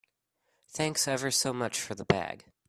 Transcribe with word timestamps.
Thanks 0.67 1.07
ever 1.07 1.29
so 1.29 1.53
much 1.53 1.79
for 1.79 1.93
the 1.93 2.05
bag. 2.05 2.45